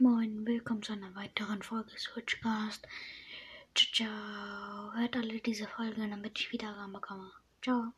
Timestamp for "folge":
1.60-1.90, 5.66-6.08